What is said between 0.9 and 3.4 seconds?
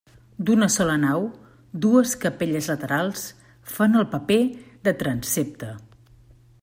nau, dues capelles laterals